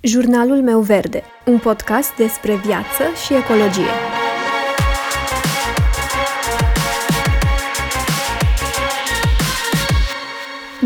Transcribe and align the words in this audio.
Jurnalul 0.00 0.62
meu 0.62 0.80
verde, 0.80 1.22
un 1.46 1.58
podcast 1.58 2.16
despre 2.16 2.56
viață 2.56 3.02
și 3.26 3.34
ecologie. 3.34 3.90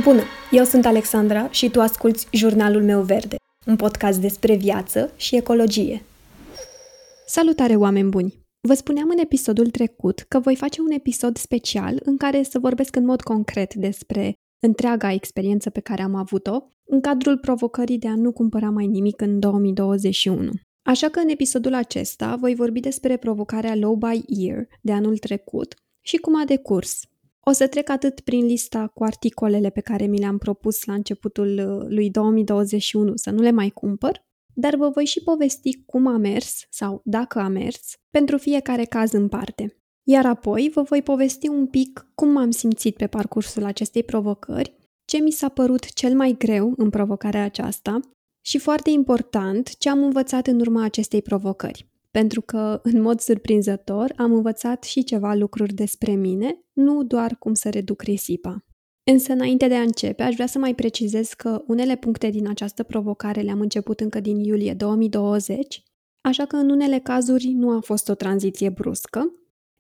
Bună, 0.02 0.22
eu 0.50 0.64
sunt 0.64 0.86
Alexandra 0.86 1.50
și 1.50 1.70
tu 1.70 1.80
asculți 1.80 2.26
Jurnalul 2.32 2.82
meu 2.82 3.00
verde, 3.00 3.36
un 3.66 3.76
podcast 3.76 4.20
despre 4.20 4.54
viață 4.54 5.12
și 5.16 5.36
ecologie. 5.36 6.02
Salutare, 7.26 7.76
oameni 7.76 8.08
buni! 8.08 8.34
Vă 8.60 8.74
spuneam 8.74 9.08
în 9.10 9.18
episodul 9.18 9.70
trecut 9.70 10.24
că 10.28 10.38
voi 10.38 10.56
face 10.56 10.80
un 10.80 10.90
episod 10.90 11.36
special 11.36 12.00
în 12.04 12.16
care 12.16 12.42
să 12.42 12.58
vorbesc 12.58 12.96
în 12.96 13.04
mod 13.04 13.22
concret 13.22 13.74
despre 13.74 14.34
întreaga 14.66 15.12
experiență 15.12 15.70
pe 15.70 15.80
care 15.80 16.02
am 16.02 16.14
avut-o 16.14 16.62
în 16.92 17.00
cadrul 17.00 17.38
provocării 17.38 17.98
de 17.98 18.08
a 18.08 18.14
nu 18.14 18.32
cumpăra 18.32 18.70
mai 18.70 18.86
nimic 18.86 19.20
în 19.20 19.38
2021. 19.38 20.50
Așa 20.82 21.08
că 21.08 21.18
în 21.18 21.28
episodul 21.28 21.74
acesta 21.74 22.36
voi 22.36 22.54
vorbi 22.54 22.80
despre 22.80 23.16
provocarea 23.16 23.74
Low 23.74 23.94
by 23.94 24.24
Year 24.26 24.66
de 24.82 24.92
anul 24.92 25.18
trecut 25.18 25.74
și 26.00 26.16
cum 26.16 26.40
a 26.40 26.44
decurs. 26.44 27.00
O 27.40 27.52
să 27.52 27.66
trec 27.66 27.90
atât 27.90 28.20
prin 28.20 28.44
lista 28.44 28.86
cu 28.86 29.04
articolele 29.04 29.70
pe 29.70 29.80
care 29.80 30.06
mi 30.06 30.18
le-am 30.18 30.38
propus 30.38 30.84
la 30.84 30.92
începutul 30.92 31.58
uh, 31.58 31.86
lui 31.88 32.10
2021 32.10 33.12
să 33.16 33.30
nu 33.30 33.42
le 33.42 33.50
mai 33.50 33.70
cumpăr, 33.70 34.24
dar 34.54 34.76
vă 34.76 34.88
voi 34.88 35.04
și 35.04 35.22
povesti 35.22 35.82
cum 35.86 36.06
a 36.06 36.16
mers 36.16 36.66
sau 36.70 37.00
dacă 37.04 37.38
a 37.38 37.48
mers 37.48 37.96
pentru 38.10 38.38
fiecare 38.38 38.84
caz 38.84 39.12
în 39.12 39.28
parte. 39.28 39.76
Iar 40.02 40.26
apoi 40.26 40.70
vă 40.74 40.82
voi 40.82 41.02
povesti 41.02 41.48
un 41.48 41.66
pic 41.66 42.06
cum 42.14 42.28
m-am 42.28 42.50
simțit 42.50 42.96
pe 42.96 43.06
parcursul 43.06 43.64
acestei 43.64 44.02
provocări, 44.02 44.80
ce 45.04 45.18
mi 45.18 45.30
s-a 45.30 45.48
părut 45.48 45.92
cel 45.92 46.14
mai 46.14 46.34
greu 46.38 46.74
în 46.76 46.90
provocarea 46.90 47.44
aceasta 47.44 48.00
și, 48.44 48.58
foarte 48.58 48.90
important, 48.90 49.76
ce 49.78 49.88
am 49.88 50.02
învățat 50.02 50.46
în 50.46 50.60
urma 50.60 50.84
acestei 50.84 51.22
provocări. 51.22 51.86
Pentru 52.10 52.40
că, 52.40 52.80
în 52.82 53.00
mod 53.00 53.20
surprinzător, 53.20 54.12
am 54.16 54.32
învățat 54.32 54.84
și 54.84 55.04
ceva 55.04 55.34
lucruri 55.34 55.74
despre 55.74 56.12
mine, 56.12 56.64
nu 56.72 57.02
doar 57.02 57.36
cum 57.38 57.54
să 57.54 57.70
reduc 57.70 58.02
risipa. 58.02 58.64
Însă, 59.04 59.32
înainte 59.32 59.68
de 59.68 59.74
a 59.74 59.82
începe, 59.82 60.22
aș 60.22 60.34
vrea 60.34 60.46
să 60.46 60.58
mai 60.58 60.74
precizez 60.74 61.28
că 61.28 61.62
unele 61.66 61.96
puncte 61.96 62.30
din 62.30 62.48
această 62.48 62.82
provocare 62.82 63.40
le-am 63.40 63.60
început 63.60 64.00
încă 64.00 64.20
din 64.20 64.38
iulie 64.38 64.74
2020, 64.74 65.82
așa 66.20 66.44
că 66.44 66.56
în 66.56 66.70
unele 66.70 66.98
cazuri 66.98 67.48
nu 67.48 67.70
a 67.76 67.80
fost 67.80 68.08
o 68.08 68.14
tranziție 68.14 68.68
bruscă, 68.68 69.32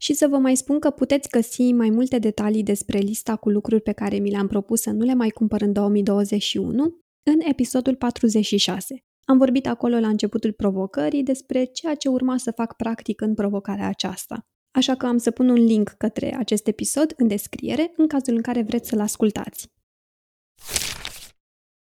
și 0.02 0.12
să 0.12 0.26
vă 0.28 0.38
mai 0.38 0.56
spun 0.56 0.78
că 0.78 0.90
puteți 0.90 1.28
găsi 1.28 1.72
mai 1.72 1.90
multe 1.90 2.18
detalii 2.18 2.62
despre 2.62 2.98
lista 2.98 3.36
cu 3.36 3.50
lucruri 3.50 3.82
pe 3.82 3.92
care 3.92 4.18
mi 4.18 4.30
le-am 4.30 4.46
propus 4.46 4.80
să 4.80 4.90
nu 4.90 5.04
le 5.04 5.14
mai 5.14 5.28
cumpăr 5.30 5.60
în 5.60 5.72
2021 5.72 6.82
în 7.22 7.40
episodul 7.48 7.96
46. 7.96 9.04
Am 9.24 9.38
vorbit 9.38 9.66
acolo 9.66 9.98
la 9.98 10.08
începutul 10.08 10.52
provocării 10.52 11.22
despre 11.22 11.64
ceea 11.64 11.94
ce 11.94 12.08
urma 12.08 12.36
să 12.36 12.50
fac 12.50 12.76
practic 12.76 13.20
în 13.20 13.34
provocarea 13.34 13.88
aceasta. 13.88 14.46
Așa 14.70 14.94
că 14.94 15.06
am 15.06 15.16
să 15.16 15.30
pun 15.30 15.48
un 15.48 15.64
link 15.64 15.88
către 15.88 16.34
acest 16.34 16.66
episod 16.66 17.14
în 17.16 17.28
descriere 17.28 17.92
în 17.96 18.06
cazul 18.06 18.34
în 18.34 18.42
care 18.42 18.62
vreți 18.62 18.88
să-l 18.88 19.00
ascultați. 19.00 19.68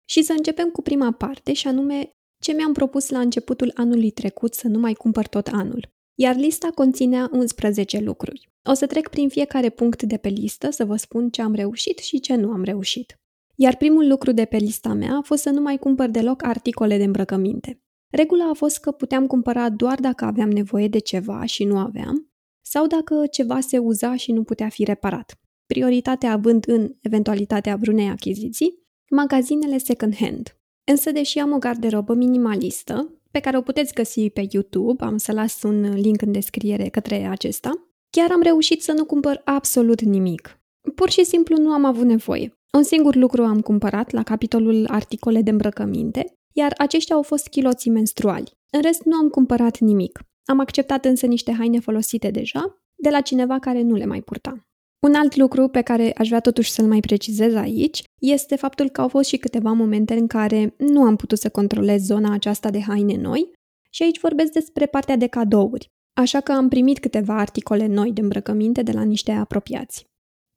Și 0.09 0.21
să 0.23 0.33
începem 0.37 0.69
cu 0.69 0.81
prima 0.81 1.11
parte 1.11 1.53
și 1.53 1.67
anume 1.67 2.11
ce 2.43 2.53
mi-am 2.53 2.73
propus 2.73 3.09
la 3.09 3.19
începutul 3.19 3.71
anului 3.75 4.11
trecut 4.11 4.53
să 4.53 4.67
nu 4.67 4.79
mai 4.79 4.93
cumpăr 4.93 5.27
tot 5.27 5.47
anul 5.47 5.97
iar 6.21 6.35
lista 6.35 6.67
conținea 6.75 7.29
11 7.31 7.99
lucruri. 7.99 8.49
O 8.63 8.73
să 8.73 8.85
trec 8.85 9.07
prin 9.07 9.29
fiecare 9.29 9.69
punct 9.69 10.03
de 10.03 10.17
pe 10.17 10.29
listă 10.29 10.69
să 10.69 10.85
vă 10.85 10.95
spun 10.95 11.29
ce 11.29 11.41
am 11.41 11.53
reușit 11.53 11.97
și 11.97 12.19
ce 12.19 12.35
nu 12.35 12.51
am 12.51 12.63
reușit. 12.63 13.19
Iar 13.55 13.75
primul 13.75 14.07
lucru 14.07 14.31
de 14.31 14.45
pe 14.45 14.57
lista 14.57 14.93
mea 14.93 15.15
a 15.15 15.21
fost 15.21 15.41
să 15.41 15.49
nu 15.49 15.61
mai 15.61 15.77
cumpăr 15.77 16.09
deloc 16.09 16.43
articole 16.43 16.97
de 16.97 17.03
îmbrăcăminte. 17.03 17.81
Regula 18.09 18.49
a 18.49 18.53
fost 18.53 18.79
că 18.79 18.91
puteam 18.91 19.27
cumpăra 19.27 19.69
doar 19.69 19.99
dacă 19.99 20.25
aveam 20.25 20.49
nevoie 20.49 20.87
de 20.87 20.99
ceva 20.99 21.45
și 21.45 21.63
nu 21.63 21.77
aveam, 21.77 22.31
sau 22.61 22.87
dacă 22.87 23.25
ceva 23.31 23.59
se 23.59 23.77
uza 23.77 24.15
și 24.15 24.31
nu 24.31 24.43
putea 24.43 24.69
fi 24.69 24.83
reparat. 24.83 25.39
Prioritatea 25.65 26.31
având 26.31 26.63
în 26.67 26.95
eventualitatea 27.01 27.75
vreunei 27.75 28.09
achiziții, 28.09 28.83
magazinele 29.09 29.77
second-hand. 29.77 30.59
Însă, 30.83 31.11
deși 31.11 31.39
am 31.39 31.51
o 31.51 31.57
garderobă 31.57 32.13
minimalistă, 32.13 33.18
pe 33.31 33.39
care 33.39 33.57
o 33.57 33.61
puteți 33.61 33.93
găsi 33.93 34.29
pe 34.29 34.47
YouTube, 34.51 35.03
am 35.03 35.17
să 35.17 35.31
las 35.31 35.63
un 35.63 35.93
link 35.93 36.21
în 36.21 36.31
descriere 36.31 36.89
către 36.89 37.25
acesta, 37.25 37.71
chiar 38.09 38.31
am 38.31 38.41
reușit 38.41 38.81
să 38.81 38.91
nu 38.91 39.05
cumpăr 39.05 39.41
absolut 39.45 40.01
nimic. 40.01 40.59
Pur 40.95 41.09
și 41.09 41.23
simplu 41.23 41.57
nu 41.57 41.71
am 41.71 41.85
avut 41.85 42.05
nevoie. 42.05 42.53
Un 42.73 42.83
singur 42.83 43.15
lucru 43.15 43.43
am 43.43 43.61
cumpărat 43.61 44.11
la 44.11 44.23
capitolul 44.23 44.85
articole 44.87 45.41
de 45.41 45.49
îmbrăcăminte, 45.49 46.39
iar 46.51 46.73
aceștia 46.77 47.15
au 47.15 47.21
fost 47.21 47.47
chiloții 47.47 47.91
menstruali. 47.91 48.57
În 48.71 48.81
rest 48.81 49.03
nu 49.03 49.17
am 49.17 49.29
cumpărat 49.29 49.79
nimic. 49.79 50.19
Am 50.45 50.59
acceptat 50.59 51.05
însă 51.05 51.25
niște 51.25 51.51
haine 51.51 51.79
folosite 51.79 52.31
deja, 52.31 52.83
de 52.95 53.09
la 53.09 53.21
cineva 53.21 53.59
care 53.59 53.81
nu 53.81 53.95
le 53.95 54.05
mai 54.05 54.21
purta. 54.21 54.68
Un 54.99 55.13
alt 55.13 55.35
lucru 55.35 55.67
pe 55.67 55.81
care 55.81 56.13
aș 56.17 56.27
vrea 56.27 56.39
totuși 56.39 56.71
să-l 56.71 56.87
mai 56.87 56.99
precizez 56.99 57.55
aici 57.55 58.03
este 58.19 58.55
faptul 58.55 58.89
că 58.89 59.01
au 59.01 59.07
fost 59.07 59.29
și 59.29 59.37
câteva 59.37 59.71
momente 59.71 60.13
în 60.13 60.27
care 60.27 60.73
nu 60.77 61.03
am 61.03 61.15
putut 61.15 61.39
să 61.39 61.49
controlez 61.49 62.01
zona 62.01 62.33
aceasta 62.33 62.69
de 62.69 62.81
haine 62.81 63.15
noi 63.15 63.51
și 63.89 64.03
aici 64.03 64.19
vorbesc 64.19 64.51
despre 64.51 64.85
partea 64.85 65.15
de 65.15 65.27
cadouri, 65.27 65.87
așa 66.13 66.39
că 66.39 66.51
am 66.51 66.67
primit 66.67 66.99
câteva 66.99 67.37
articole 67.37 67.87
noi 67.87 68.11
de 68.11 68.21
îmbrăcăminte 68.21 68.81
de 68.81 68.91
la 68.91 69.03
niște 69.03 69.31
apropiați. 69.31 70.05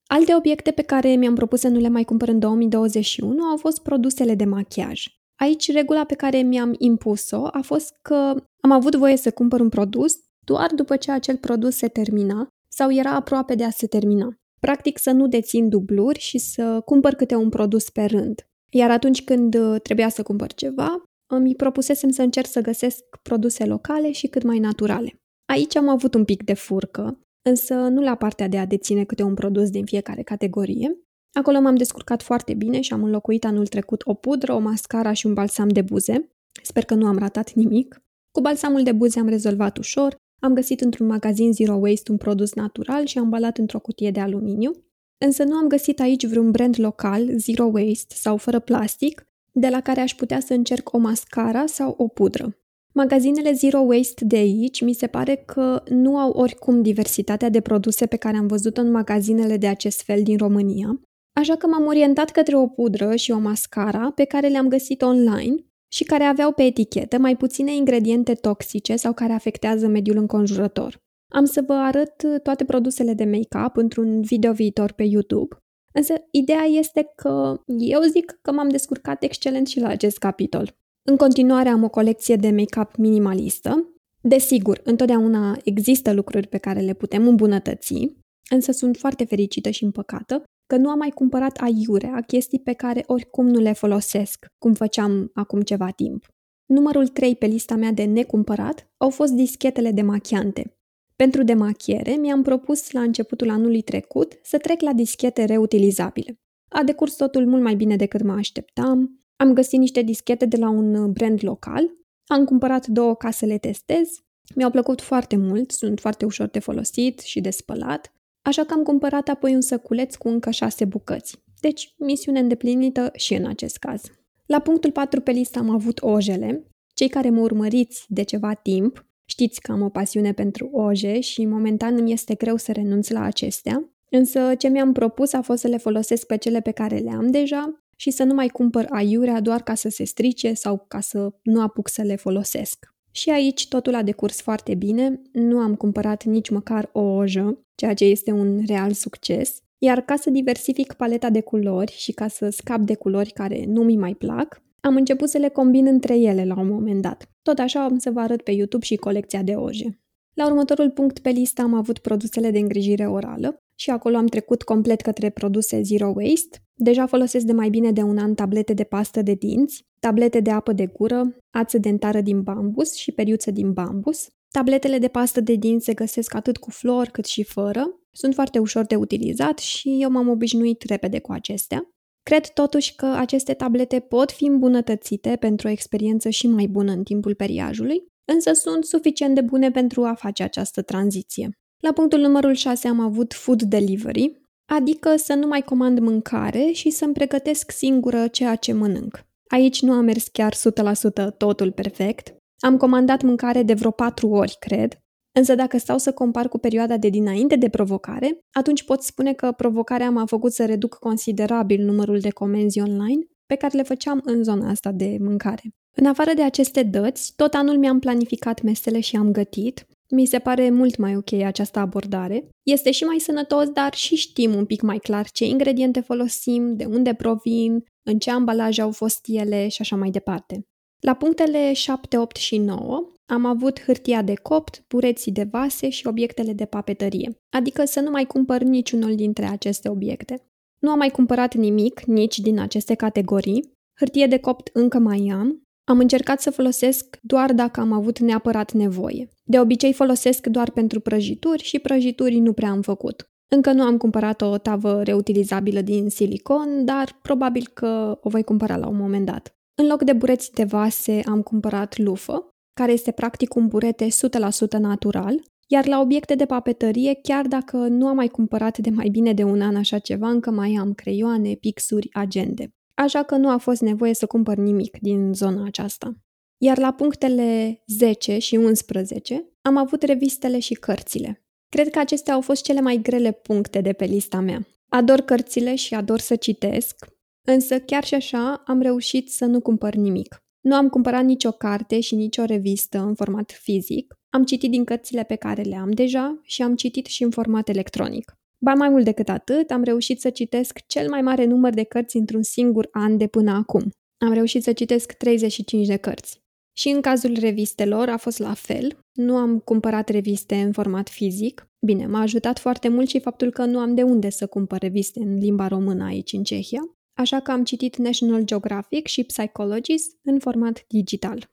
Alte 0.08 0.34
obiecte 0.34 0.70
pe 0.70 0.82
care 0.82 1.14
mi-am 1.14 1.34
propus 1.34 1.60
să 1.60 1.68
nu 1.68 1.78
le 1.78 1.88
mai 1.88 2.04
cumpăr 2.04 2.28
în 2.28 2.38
2021 2.38 3.42
au 3.42 3.56
fost 3.56 3.82
produsele 3.82 4.34
de 4.34 4.44
machiaj. 4.44 5.06
Aici 5.40 5.72
regula 5.72 6.04
pe 6.04 6.14
care 6.14 6.38
mi-am 6.38 6.74
impus-o 6.78 7.46
a 7.46 7.60
fost 7.62 7.94
că 8.02 8.34
am 8.60 8.70
avut 8.70 8.94
voie 8.94 9.16
să 9.16 9.30
cumpăr 9.30 9.60
un 9.60 9.68
produs 9.68 10.14
doar 10.44 10.70
după 10.74 10.96
ce 10.96 11.10
acel 11.10 11.36
produs 11.36 11.76
se 11.76 11.88
termina 11.88 12.48
sau 12.74 12.92
era 12.92 13.10
aproape 13.10 13.54
de 13.54 13.64
a 13.64 13.70
se 13.70 13.86
termina. 13.86 14.36
Practic 14.60 14.98
să 14.98 15.10
nu 15.10 15.26
dețin 15.26 15.68
dubluri 15.68 16.18
și 16.18 16.38
să 16.38 16.80
cumpăr 16.84 17.14
câte 17.14 17.34
un 17.34 17.48
produs 17.48 17.90
pe 17.90 18.04
rând. 18.04 18.46
Iar 18.70 18.90
atunci 18.90 19.24
când 19.24 19.54
uh, 19.54 19.80
trebuia 19.80 20.08
să 20.08 20.22
cumpăr 20.22 20.52
ceva, 20.52 21.02
îmi 21.26 21.54
propusesem 21.54 22.10
să 22.10 22.22
încerc 22.22 22.46
să 22.46 22.60
găsesc 22.60 23.04
produse 23.22 23.64
locale 23.64 24.12
și 24.12 24.26
cât 24.26 24.42
mai 24.42 24.58
naturale. 24.58 25.20
Aici 25.52 25.76
am 25.76 25.88
avut 25.88 26.14
un 26.14 26.24
pic 26.24 26.42
de 26.42 26.54
furcă, 26.54 27.20
însă 27.48 27.74
nu 27.74 28.02
la 28.02 28.14
partea 28.14 28.48
de 28.48 28.58
a 28.58 28.66
deține 28.66 29.04
câte 29.04 29.22
un 29.22 29.34
produs 29.34 29.70
din 29.70 29.84
fiecare 29.84 30.22
categorie. 30.22 30.98
Acolo 31.32 31.60
m-am 31.60 31.74
descurcat 31.74 32.22
foarte 32.22 32.54
bine 32.54 32.80
și 32.80 32.92
am 32.92 33.02
înlocuit 33.02 33.44
anul 33.44 33.66
trecut 33.66 34.02
o 34.04 34.14
pudră, 34.14 34.52
o 34.52 34.58
mascara 34.58 35.12
și 35.12 35.26
un 35.26 35.34
balsam 35.34 35.68
de 35.68 35.82
buze. 35.82 36.28
Sper 36.62 36.84
că 36.84 36.94
nu 36.94 37.06
am 37.06 37.18
ratat 37.18 37.52
nimic. 37.52 38.02
Cu 38.30 38.40
balsamul 38.40 38.82
de 38.82 38.92
buze 38.92 39.18
am 39.20 39.28
rezolvat 39.28 39.78
ușor, 39.78 40.16
am 40.44 40.54
găsit 40.54 40.80
într-un 40.80 41.06
magazin 41.06 41.52
Zero 41.52 41.74
Waste 41.74 42.10
un 42.10 42.16
produs 42.16 42.52
natural 42.54 43.04
și 43.04 43.18
ambalat 43.18 43.58
într-o 43.58 43.78
cutie 43.78 44.10
de 44.10 44.20
aluminiu, 44.20 44.72
însă 45.18 45.44
nu 45.44 45.54
am 45.54 45.66
găsit 45.66 46.00
aici 46.00 46.26
vreun 46.26 46.50
brand 46.50 46.74
local, 46.78 47.28
Zero 47.36 47.64
Waste 47.64 48.14
sau 48.14 48.36
fără 48.36 48.58
plastic, 48.58 49.26
de 49.52 49.68
la 49.68 49.80
care 49.80 50.00
aș 50.00 50.14
putea 50.14 50.40
să 50.40 50.54
încerc 50.54 50.92
o 50.92 50.98
mascara 50.98 51.66
sau 51.66 51.94
o 51.98 52.08
pudră. 52.08 52.56
Magazinele 52.94 53.52
Zero 53.52 53.78
Waste 53.78 54.24
de 54.24 54.36
aici 54.36 54.80
mi 54.80 54.92
se 54.92 55.06
pare 55.06 55.36
că 55.36 55.82
nu 55.88 56.18
au 56.18 56.30
oricum 56.30 56.82
diversitatea 56.82 57.48
de 57.48 57.60
produse 57.60 58.06
pe 58.06 58.16
care 58.16 58.36
am 58.36 58.46
văzut 58.46 58.76
în 58.76 58.90
magazinele 58.90 59.56
de 59.56 59.66
acest 59.66 60.02
fel 60.02 60.22
din 60.22 60.36
România, 60.36 61.00
așa 61.32 61.56
că 61.56 61.66
m-am 61.66 61.86
orientat 61.86 62.30
către 62.30 62.56
o 62.56 62.66
pudră 62.66 63.16
și 63.16 63.30
o 63.30 63.38
mascara 63.38 64.12
pe 64.14 64.24
care 64.24 64.48
le-am 64.48 64.68
găsit 64.68 65.02
online 65.02 65.71
și 65.92 66.04
care 66.04 66.24
aveau 66.24 66.52
pe 66.52 66.62
etichetă 66.62 67.18
mai 67.18 67.36
puține 67.36 67.74
ingrediente 67.74 68.34
toxice 68.34 68.96
sau 68.96 69.12
care 69.12 69.32
afectează 69.32 69.86
mediul 69.86 70.16
înconjurător. 70.16 71.00
Am 71.28 71.44
să 71.44 71.64
vă 71.66 71.72
arăt 71.72 72.42
toate 72.42 72.64
produsele 72.64 73.14
de 73.14 73.24
make-up 73.24 73.76
într-un 73.76 74.22
video 74.22 74.52
viitor 74.52 74.92
pe 74.92 75.02
YouTube, 75.02 75.56
însă 75.92 76.14
ideea 76.30 76.62
este 76.62 77.12
că 77.16 77.60
eu 77.66 78.00
zic 78.02 78.38
că 78.42 78.52
m-am 78.52 78.68
descurcat 78.68 79.22
excelent 79.22 79.66
și 79.66 79.80
la 79.80 79.88
acest 79.88 80.18
capitol. 80.18 80.76
În 81.02 81.16
continuare 81.16 81.68
am 81.68 81.82
o 81.82 81.88
colecție 81.88 82.36
de 82.36 82.50
make-up 82.50 82.96
minimalistă. 82.96 83.92
Desigur, 84.20 84.80
întotdeauna 84.84 85.58
există 85.64 86.12
lucruri 86.12 86.46
pe 86.46 86.58
care 86.58 86.80
le 86.80 86.94
putem 86.94 87.26
îmbunătăți, 87.26 88.16
însă 88.50 88.72
sunt 88.72 88.96
foarte 88.96 89.24
fericită 89.24 89.70
și 89.70 89.84
împăcată 89.84 90.42
că 90.66 90.76
nu 90.76 90.88
am 90.88 90.98
mai 90.98 91.10
cumpărat 91.10 91.56
aiurea 91.56 92.20
chestii 92.26 92.60
pe 92.60 92.72
care 92.72 93.04
oricum 93.06 93.48
nu 93.48 93.60
le 93.60 93.72
folosesc, 93.72 94.46
cum 94.58 94.74
făceam 94.74 95.30
acum 95.34 95.60
ceva 95.60 95.90
timp. 95.90 96.26
Numărul 96.66 97.08
3 97.08 97.36
pe 97.36 97.46
lista 97.46 97.74
mea 97.74 97.92
de 97.92 98.04
necumpărat 98.04 98.92
au 98.96 99.10
fost 99.10 99.32
dischetele 99.32 99.90
de 99.90 100.02
machiante. 100.02 100.76
Pentru 101.16 101.42
demachiere, 101.42 102.12
mi-am 102.12 102.42
propus 102.42 102.90
la 102.90 103.00
începutul 103.00 103.50
anului 103.50 103.82
trecut 103.82 104.38
să 104.42 104.58
trec 104.58 104.80
la 104.80 104.92
dischete 104.92 105.44
reutilizabile. 105.44 106.40
A 106.68 106.82
decurs 106.82 107.14
totul 107.14 107.46
mult 107.46 107.62
mai 107.62 107.74
bine 107.74 107.96
decât 107.96 108.22
mă 108.22 108.32
așteptam. 108.32 109.24
Am 109.36 109.52
găsit 109.52 109.78
niște 109.78 110.02
dischete 110.02 110.46
de 110.46 110.56
la 110.56 110.68
un 110.68 111.12
brand 111.12 111.38
local, 111.42 111.90
am 112.26 112.44
cumpărat 112.44 112.86
două 112.86 113.14
ca 113.14 113.30
să 113.30 113.46
le 113.46 113.58
testez, 113.58 114.08
mi-au 114.54 114.70
plăcut 114.70 115.00
foarte 115.00 115.36
mult, 115.36 115.70
sunt 115.70 116.00
foarte 116.00 116.24
ușor 116.24 116.48
de 116.48 116.58
folosit 116.58 117.20
și 117.20 117.40
de 117.40 117.50
spălat 117.50 118.12
așa 118.42 118.64
că 118.64 118.74
am 118.74 118.82
cumpărat 118.82 119.28
apoi 119.28 119.54
un 119.54 119.60
săculeț 119.60 120.14
cu 120.14 120.28
încă 120.28 120.50
șase 120.50 120.84
bucăți. 120.84 121.42
Deci, 121.60 121.94
misiune 121.98 122.40
îndeplinită 122.40 123.10
și 123.14 123.34
în 123.34 123.46
acest 123.46 123.76
caz. 123.76 124.02
La 124.46 124.60
punctul 124.60 124.92
4 124.92 125.20
pe 125.20 125.30
listă 125.30 125.58
am 125.58 125.70
avut 125.70 126.02
ojele. 126.02 126.66
Cei 126.94 127.08
care 127.08 127.30
mă 127.30 127.40
urmăriți 127.40 128.04
de 128.08 128.22
ceva 128.22 128.54
timp 128.54 129.06
știți 129.24 129.60
că 129.60 129.72
am 129.72 129.82
o 129.82 129.88
pasiune 129.88 130.32
pentru 130.32 130.68
oje 130.72 131.20
și 131.20 131.44
momentan 131.44 131.96
îmi 131.96 132.12
este 132.12 132.34
greu 132.34 132.56
să 132.56 132.72
renunț 132.72 133.08
la 133.08 133.22
acestea, 133.22 133.90
însă 134.10 134.54
ce 134.54 134.68
mi-am 134.68 134.92
propus 134.92 135.32
a 135.32 135.42
fost 135.42 135.60
să 135.60 135.68
le 135.68 135.76
folosesc 135.76 136.26
pe 136.26 136.36
cele 136.36 136.60
pe 136.60 136.70
care 136.70 136.96
le 136.98 137.10
am 137.10 137.30
deja 137.30 137.84
și 137.96 138.10
să 138.10 138.24
nu 138.24 138.34
mai 138.34 138.48
cumpăr 138.48 138.86
aiurea 138.90 139.40
doar 139.40 139.62
ca 139.62 139.74
să 139.74 139.88
se 139.88 140.04
strice 140.04 140.52
sau 140.52 140.84
ca 140.88 141.00
să 141.00 141.32
nu 141.42 141.62
apuc 141.62 141.88
să 141.88 142.02
le 142.02 142.16
folosesc. 142.16 142.91
Și 143.12 143.30
aici 143.30 143.68
totul 143.68 143.94
a 143.94 144.02
decurs 144.02 144.40
foarte 144.40 144.74
bine, 144.74 145.20
nu 145.32 145.58
am 145.58 145.74
cumpărat 145.74 146.24
nici 146.24 146.50
măcar 146.50 146.90
o 146.92 147.00
ojă, 147.00 147.58
ceea 147.74 147.94
ce 147.94 148.04
este 148.04 148.30
un 148.30 148.62
real 148.66 148.92
succes, 148.92 149.62
iar 149.78 150.00
ca 150.00 150.16
să 150.16 150.30
diversific 150.30 150.92
paleta 150.92 151.30
de 151.30 151.40
culori 151.40 151.92
și 151.92 152.12
ca 152.12 152.28
să 152.28 152.48
scap 152.48 152.80
de 152.80 152.94
culori 152.94 153.30
care 153.30 153.64
nu 153.66 153.82
mi 153.82 153.96
mai 153.96 154.14
plac, 154.14 154.62
am 154.80 154.96
început 154.96 155.28
să 155.28 155.38
le 155.38 155.48
combin 155.48 155.86
între 155.86 156.18
ele 156.18 156.44
la 156.44 156.58
un 156.58 156.68
moment 156.68 157.02
dat. 157.02 157.30
Tot 157.42 157.58
așa 157.58 157.84
am 157.84 157.98
să 157.98 158.10
vă 158.10 158.20
arăt 158.20 158.42
pe 158.42 158.50
YouTube 158.50 158.84
și 158.84 158.96
colecția 158.96 159.42
de 159.42 159.54
oje. 159.54 160.00
La 160.34 160.46
următorul 160.46 160.90
punct 160.90 161.18
pe 161.18 161.30
listă 161.30 161.62
am 161.62 161.74
avut 161.74 161.98
produsele 161.98 162.50
de 162.50 162.58
îngrijire 162.58 163.06
orală 163.06 163.61
și 163.82 163.90
acolo 163.90 164.16
am 164.16 164.26
trecut 164.26 164.62
complet 164.62 165.00
către 165.00 165.30
produse 165.30 165.82
zero 165.82 166.12
waste. 166.16 166.58
Deja 166.74 167.06
folosesc 167.06 167.44
de 167.44 167.52
mai 167.52 167.68
bine 167.68 167.92
de 167.92 168.02
un 168.02 168.18
an 168.18 168.34
tablete 168.34 168.74
de 168.74 168.84
pastă 168.84 169.22
de 169.22 169.34
dinți, 169.34 169.84
tablete 170.00 170.40
de 170.40 170.50
apă 170.50 170.72
de 170.72 170.86
gură, 170.86 171.36
ață 171.50 171.78
dentară 171.78 172.20
din 172.20 172.42
bambus 172.42 172.94
și 172.94 173.12
periuță 173.12 173.50
din 173.50 173.72
bambus. 173.72 174.26
Tabletele 174.48 174.98
de 174.98 175.08
pastă 175.08 175.40
de 175.40 175.54
dinți 175.54 175.84
se 175.84 175.94
găsesc 175.94 176.34
atât 176.34 176.56
cu 176.56 176.70
flor 176.70 177.06
cât 177.06 177.24
și 177.24 177.42
fără. 177.42 178.00
Sunt 178.12 178.34
foarte 178.34 178.58
ușor 178.58 178.84
de 178.84 178.96
utilizat 178.96 179.58
și 179.58 179.98
eu 180.00 180.10
m-am 180.10 180.28
obișnuit 180.28 180.82
repede 180.82 181.18
cu 181.18 181.32
acestea. 181.32 181.82
Cred 182.22 182.46
totuși 182.46 182.94
că 182.94 183.06
aceste 183.06 183.54
tablete 183.54 184.00
pot 184.00 184.32
fi 184.32 184.44
îmbunătățite 184.44 185.36
pentru 185.40 185.68
o 185.68 185.70
experiență 185.70 186.28
și 186.28 186.46
mai 186.46 186.66
bună 186.66 186.92
în 186.92 187.02
timpul 187.02 187.34
periajului, 187.34 188.04
însă 188.32 188.52
sunt 188.52 188.84
suficient 188.84 189.34
de 189.34 189.40
bune 189.40 189.70
pentru 189.70 190.04
a 190.04 190.14
face 190.14 190.42
această 190.42 190.82
tranziție. 190.82 191.50
La 191.82 191.92
punctul 191.92 192.20
numărul 192.20 192.54
6 192.54 192.88
am 192.88 193.00
avut 193.00 193.32
food 193.32 193.62
delivery, 193.62 194.42
adică 194.72 195.16
să 195.16 195.34
nu 195.34 195.46
mai 195.46 195.62
comand 195.62 195.98
mâncare 195.98 196.70
și 196.72 196.90
să-mi 196.90 197.12
pregătesc 197.12 197.70
singură 197.70 198.26
ceea 198.26 198.54
ce 198.54 198.72
mănânc. 198.72 199.24
Aici 199.48 199.82
nu 199.82 199.92
a 199.92 200.00
mers 200.00 200.28
chiar 200.28 200.54
100% 200.54 201.36
totul 201.36 201.72
perfect. 201.72 202.34
Am 202.58 202.76
comandat 202.76 203.22
mâncare 203.22 203.62
de 203.62 203.74
vreo 203.74 203.90
4 203.90 204.28
ori, 204.28 204.56
cred, 204.58 205.02
Însă 205.34 205.54
dacă 205.54 205.78
stau 205.78 205.98
să 205.98 206.12
compar 206.12 206.48
cu 206.48 206.58
perioada 206.58 206.96
de 206.96 207.08
dinainte 207.08 207.56
de 207.56 207.68
provocare, 207.68 208.38
atunci 208.52 208.82
pot 208.82 209.02
spune 209.02 209.32
că 209.32 209.52
provocarea 209.52 210.10
m-a 210.10 210.26
făcut 210.26 210.52
să 210.52 210.64
reduc 210.64 210.94
considerabil 210.94 211.84
numărul 211.84 212.18
de 212.18 212.30
comenzi 212.30 212.80
online 212.80 213.26
pe 213.46 213.54
care 213.54 213.76
le 213.76 213.82
făceam 213.82 214.20
în 214.24 214.42
zona 214.42 214.70
asta 214.70 214.90
de 214.90 215.16
mâncare. 215.20 215.62
În 215.96 216.06
afară 216.06 216.30
de 216.34 216.42
aceste 216.42 216.82
dăți, 216.82 217.32
tot 217.36 217.54
anul 217.54 217.78
mi-am 217.78 217.98
planificat 217.98 218.62
mesele 218.62 219.00
și 219.00 219.16
am 219.16 219.30
gătit. 219.30 219.86
Mi 220.14 220.26
se 220.26 220.38
pare 220.38 220.70
mult 220.70 220.96
mai 220.96 221.16
ok 221.16 221.32
această 221.32 221.78
abordare. 221.78 222.48
Este 222.62 222.90
și 222.90 223.04
mai 223.04 223.18
sănătos, 223.18 223.68
dar 223.68 223.94
și 223.94 224.14
știm 224.16 224.54
un 224.54 224.64
pic 224.66 224.80
mai 224.80 224.98
clar 224.98 225.30
ce 225.30 225.44
ingrediente 225.44 226.00
folosim, 226.00 226.76
de 226.76 226.84
unde 226.84 227.14
provin, 227.14 227.84
în 228.02 228.18
ce 228.18 228.30
ambalaje 228.30 228.80
au 228.80 228.90
fost 228.90 229.20
ele 229.26 229.68
și 229.68 229.80
așa 229.80 229.96
mai 229.96 230.10
departe. 230.10 230.66
La 231.00 231.14
punctele 231.14 231.72
7, 231.72 232.18
8 232.18 232.36
și 232.36 232.58
9 232.58 233.12
am 233.26 233.44
avut 233.44 233.82
hârtia 233.82 234.22
de 234.22 234.34
copt, 234.34 234.84
bureții 234.88 235.32
de 235.32 235.48
vase 235.50 235.88
și 235.88 236.06
obiectele 236.06 236.52
de 236.52 236.64
papetărie, 236.64 237.40
adică 237.56 237.84
să 237.84 238.00
nu 238.00 238.10
mai 238.10 238.24
cumpăr 238.24 238.62
niciunul 238.62 239.14
dintre 239.14 239.44
aceste 239.44 239.88
obiecte. 239.88 240.46
Nu 240.78 240.90
am 240.90 240.98
mai 240.98 241.10
cumpărat 241.10 241.54
nimic, 241.54 242.00
nici 242.00 242.38
din 242.38 242.58
aceste 242.58 242.94
categorii. 242.94 243.72
Hârtie 243.98 244.26
de 244.26 244.38
copt 244.38 244.70
încă 244.72 244.98
mai 244.98 245.30
am. 245.32 245.62
Am 245.84 245.98
încercat 245.98 246.40
să 246.40 246.50
folosesc 246.50 247.18
doar 247.22 247.52
dacă 247.52 247.80
am 247.80 247.92
avut 247.92 248.18
neapărat 248.18 248.72
nevoie. 248.72 249.28
De 249.44 249.60
obicei 249.60 249.92
folosesc 249.92 250.46
doar 250.46 250.70
pentru 250.70 251.00
prăjituri 251.00 251.62
și 251.62 251.78
prăjituri 251.78 252.38
nu 252.38 252.52
prea 252.52 252.70
am 252.70 252.82
făcut. 252.82 253.30
Încă 253.48 253.72
nu 253.72 253.82
am 253.82 253.96
cumpărat 253.96 254.42
o 254.42 254.58
tavă 254.58 255.02
reutilizabilă 255.02 255.80
din 255.80 256.08
silicon, 256.08 256.84
dar 256.84 257.18
probabil 257.22 257.68
că 257.74 258.18
o 258.22 258.28
voi 258.28 258.42
cumpăra 258.42 258.76
la 258.76 258.88
un 258.88 258.96
moment 258.96 259.26
dat. 259.26 259.56
În 259.74 259.86
loc 259.86 260.02
de 260.02 260.12
bureți 260.12 260.52
de 260.52 260.64
vase 260.64 261.20
am 261.26 261.42
cumpărat 261.42 261.98
lufă, 261.98 262.48
care 262.72 262.92
este 262.92 263.10
practic 263.10 263.54
un 263.54 263.68
burete 263.68 264.06
100% 264.06 264.78
natural, 264.78 265.42
iar 265.66 265.86
la 265.86 266.00
obiecte 266.00 266.34
de 266.34 266.44
papetărie, 266.44 267.18
chiar 267.22 267.46
dacă 267.46 267.76
nu 267.76 268.06
am 268.06 268.16
mai 268.16 268.28
cumpărat 268.28 268.78
de 268.78 268.90
mai 268.90 269.08
bine 269.08 269.32
de 269.32 269.42
un 269.42 269.60
an 269.60 269.76
așa 269.76 269.98
ceva, 269.98 270.28
încă 270.28 270.50
mai 270.50 270.76
am 270.80 270.92
creioane, 270.92 271.54
pixuri, 271.54 272.08
agende. 272.12 272.74
Așa 273.02 273.22
că 273.22 273.36
nu 273.36 273.48
a 273.48 273.56
fost 273.56 273.80
nevoie 273.80 274.14
să 274.14 274.26
cumpăr 274.26 274.56
nimic 274.56 274.98
din 275.00 275.32
zona 275.34 275.64
aceasta. 275.66 276.16
Iar 276.58 276.78
la 276.78 276.92
punctele 276.92 277.82
10 277.86 278.38
și 278.38 278.56
11 278.56 279.52
am 279.62 279.76
avut 279.76 280.02
revistele 280.02 280.58
și 280.58 280.74
cărțile. 280.74 281.44
Cred 281.68 281.90
că 281.90 281.98
acestea 281.98 282.34
au 282.34 282.40
fost 282.40 282.62
cele 282.62 282.80
mai 282.80 282.96
grele 283.02 283.32
puncte 283.32 283.80
de 283.80 283.92
pe 283.92 284.04
lista 284.04 284.40
mea. 284.40 284.66
Ador 284.88 285.20
cărțile 285.20 285.74
și 285.74 285.94
ador 285.94 286.18
să 286.18 286.36
citesc, 286.36 287.06
însă 287.48 287.80
chiar 287.80 288.04
și 288.04 288.14
așa 288.14 288.62
am 288.66 288.80
reușit 288.80 289.30
să 289.30 289.44
nu 289.44 289.60
cumpăr 289.60 289.94
nimic. 289.94 290.36
Nu 290.60 290.74
am 290.74 290.88
cumpărat 290.88 291.24
nicio 291.24 291.50
carte 291.50 292.00
și 292.00 292.14
nicio 292.14 292.44
revistă 292.44 292.98
în 292.98 293.14
format 293.14 293.50
fizic. 293.50 294.14
Am 294.28 294.44
citit 294.44 294.70
din 294.70 294.84
cărțile 294.84 295.22
pe 295.22 295.34
care 295.34 295.62
le 295.62 295.76
am 295.76 295.90
deja 295.90 296.40
și 296.42 296.62
am 296.62 296.74
citit 296.74 297.06
și 297.06 297.22
în 297.22 297.30
format 297.30 297.68
electronic. 297.68 298.41
Ba 298.64 298.74
mai 298.74 298.88
mult 298.88 299.04
decât 299.04 299.28
atât, 299.28 299.70
am 299.70 299.82
reușit 299.82 300.20
să 300.20 300.30
citesc 300.30 300.78
cel 300.86 301.08
mai 301.08 301.22
mare 301.22 301.44
număr 301.44 301.74
de 301.74 301.82
cărți 301.82 302.16
într-un 302.16 302.42
singur 302.42 302.88
an 302.90 303.16
de 303.16 303.26
până 303.26 303.50
acum. 303.50 303.90
Am 304.18 304.32
reușit 304.32 304.62
să 304.62 304.72
citesc 304.72 305.12
35 305.12 305.86
de 305.86 305.96
cărți. 305.96 306.40
Și 306.76 306.88
în 306.88 307.00
cazul 307.00 307.36
revistelor 307.40 308.08
a 308.08 308.16
fost 308.16 308.38
la 308.38 308.54
fel. 308.54 308.98
Nu 309.12 309.36
am 309.36 309.58
cumpărat 309.58 310.08
reviste 310.08 310.54
în 310.54 310.72
format 310.72 311.08
fizic. 311.08 311.66
Bine, 311.86 312.06
m-a 312.06 312.20
ajutat 312.20 312.58
foarte 312.58 312.88
mult 312.88 313.08
și 313.08 313.20
faptul 313.20 313.50
că 313.50 313.64
nu 313.64 313.78
am 313.78 313.94
de 313.94 314.02
unde 314.02 314.30
să 314.30 314.46
cumpăr 314.46 314.78
reviste 314.78 315.20
în 315.20 315.38
limba 315.38 315.68
română 315.68 316.04
aici 316.04 316.32
în 316.32 316.42
Cehia 316.42 316.96
așa 317.14 317.40
că 317.40 317.50
am 317.50 317.64
citit 317.64 317.96
National 317.96 318.42
Geographic 318.42 319.06
și 319.06 319.24
Psychologist 319.24 320.18
în 320.22 320.38
format 320.38 320.84
digital. 320.88 321.50